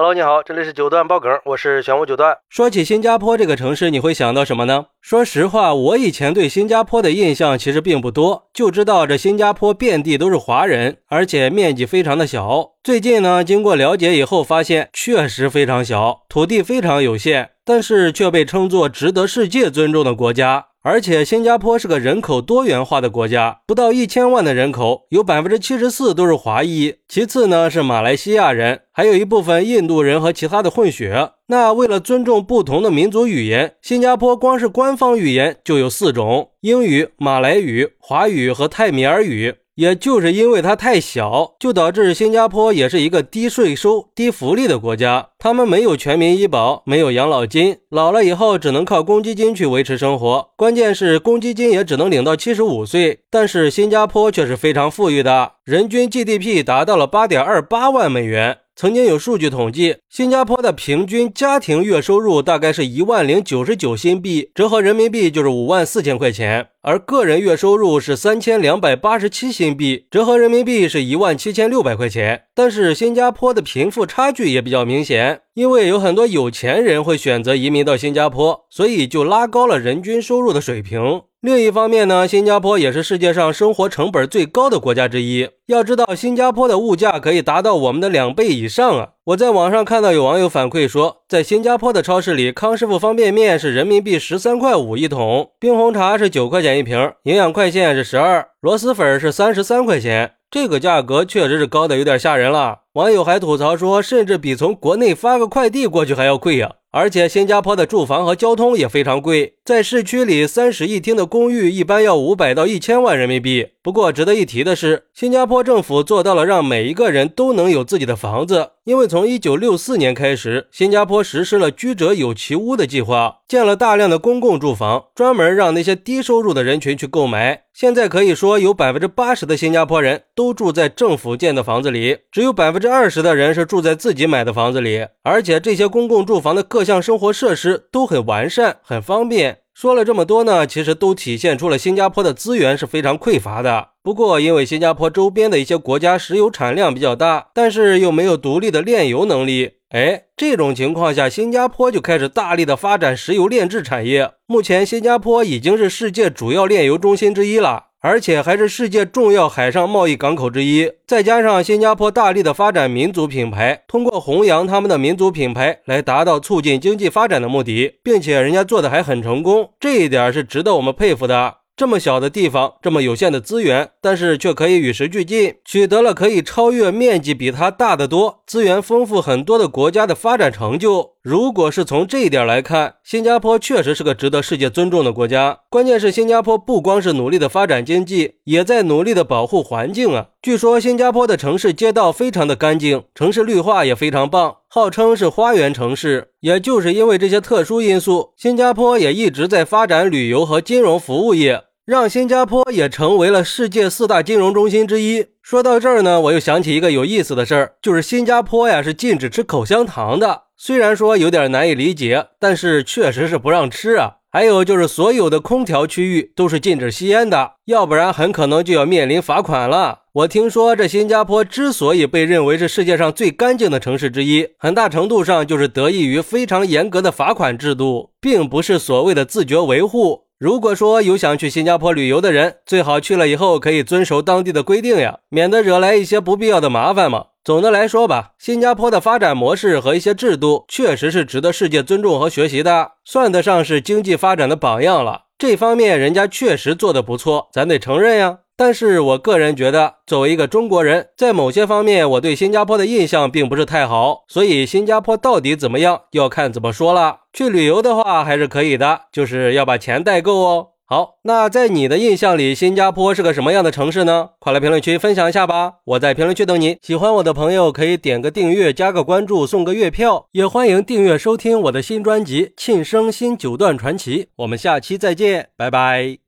[0.00, 2.38] Hello，你好，这里是九段爆梗，我是玄武九段。
[2.48, 4.86] 说起新加坡这个城市，你会想到什么呢？
[5.00, 12.74] 说实话，我以前对新加坡的印象其实并不多，就知道这新加坡遍地都是华人，而且面积非常的小。
[12.84, 20.66] 最近呢，经过了解以后，发现确实非常小，土地非常有限，但是却被称作值得世界尊重的国家。
[20.88, 31.32] 而且新加坡是个人口多元化的国家，不到一千万的人口，有百分之七十四都是华裔，其次呢是马来西亚人，还有一部分印度人和其他的混血。
[31.48, 39.56] 那为了尊重不同的民族语言，新加坡光是官方语言就有四种：英语、马来语、华语和泰米尔语。
[39.78, 45.28] 也就是因为它太小，就导致新加坡也是一个低税收、低福利的国家。
[45.38, 50.50] 他们没有全民医保，没有养老金，老了以后只能靠公积金去维持生活。
[50.56, 53.20] 关键是公积金也只能领到七十五岁。
[53.30, 58.58] 但是新加坡却是非常富裕的，人均 GDP 达到了八点二八万美元。
[58.80, 72.44] 曾经有数据统计，新加坡的平均家庭月收入大概是一万零九十九新币，折合人民币就是五万四千块钱，而个人月收入是三千两百八十七新币，折合人民币是一万七千六百块钱。
[72.54, 81.22] 但是新加坡的贫富差距也比较明显，因为有很多有钱人会选择移民到新加坡，所以就拉高了人均收入的水平。
[81.40, 85.48] 另一方面呢，新加坡也是世界上生活成本最高的国家之一。
[85.66, 89.10] 要知道，新加坡的物价可以达到我们的两倍以上啊！
[89.26, 100.32] 我在网上看到有网友反馈说，在新加坡的超市里，康师傅方便面是人民币十三块五一桶，冰红茶是九块钱一瓶，营养快线是十二，螺蛳粉是三十三块钱。
[100.50, 102.78] 这个价格确实是高的有点吓人了。
[102.94, 106.72] 网友还吐槽说，甚至比从国内发个快递过去还要贵呀！
[106.90, 113.68] 而且新加坡的住房和交通也非常贵，在市区里三室一厅的公寓一般要五百到一千万人民币。
[113.82, 127.64] 不过值得一提的是，新加坡政府做到了让每一个人都能有自己的房子，因为从一九六四年开始，新加坡实施了居者有其屋的计划，建了大量的公共住房，专门让那些低收入的人群去购买。
[127.74, 139.58] 现在可以说，有百分之八十的新加坡人都住在政府建的房子里，只有百分之二十的人是住在自己买的房子里，而且这些公共住房的各项生活设施都很完善，很方便。
[139.74, 143.90] 说了这么多呢，其实都体现出了新加坡的资源是非常匮乏的。
[144.08, 154.30] 不过，因为新加坡周边的一些国家石油产量比较大，但是又没有独立的炼油能力，哎，这种情况下，新加坡就开始大力的发展石油炼制产业。
[154.46, 157.84] 目前，新加坡已经是世界主要炼油中心之一了。
[158.00, 171.56] 而且还是世界重要海上贸易港口之一，再加上新加坡大力的发展民族品牌，通过弘扬他们的民族品牌来达到促进经济发展的目的，并且人家做的还很成功，这一点是值得我们佩服的。
[171.78, 181.12] 这么小的地方，这么有限的资源，但是却可以与时俱进，取得了可以超越面积比它大得多、资源丰富很多的国家的发展成就。
[181.22, 185.60] 如果是从这一点来看，新加坡确实是个值得世界尊重的国家。
[185.70, 190.30] 关键是新加坡不光是努力的发展经济，也在努力的保护环境啊。
[190.42, 196.30] 据说新加坡的城市街道非常的干净，城市绿化也非常棒，号称是花园城市。
[196.40, 201.62] 也就是因为这些特殊因素，新加坡也一直在发展旅游和金融服务业。
[201.88, 205.24] 让新加坡也成为了世界四大金融中心之一。
[205.40, 210.42] 说到这儿呢，我又想起一个有意思的事儿，就是新加坡呀是禁止吃口香糖的。
[210.54, 214.16] 虽然说有点难以理解，但是确实是不让吃啊。
[214.30, 220.00] 还有就是所有的空调区域都是禁止吸烟的，要不然很可能就要面临罚款了。
[220.12, 230.27] 我听说这新加坡之所以被认为是世界上最干净的城市之一，很大程度上就是得益于非常严格的罚款制度，并不是所谓的自觉维护。
[230.38, 237.26] 如果说有想去新加坡旅游的人，最好去了以后可以遵守当地的规定呀，免得惹来一些不必要的麻烦嘛。
[237.42, 245.22] 总的来说吧，新加坡的发展模式和一些制度确实是值得世界尊重和学习的，算得上是经济发展的榜样了。
[245.36, 248.38] 这方面人家确实做得不错，咱得承认呀。
[248.58, 254.24] 但是我个人觉得，作为一个中国人，在某些方面，我对新加坡的印象并不是太好。
[254.26, 257.20] 所以，新加坡到底怎么样，要看怎么说了。
[257.32, 260.66] 去旅游的话还是可以的，就是要把钱带够哦。
[260.90, 264.30] 好，那在你的印象里，新加坡是个什么样的城市呢？
[264.40, 265.74] 快来评论区分享一下吧！
[265.84, 266.78] 我在评论区等你。
[266.82, 270.26] 喜欢我的朋友可以点个订阅，加个关注，送个月票。
[270.32, 274.24] 也欢迎订阅收听我的新专辑《庆生新九段传奇》。
[274.36, 276.18] 我们下期再见，拜拜。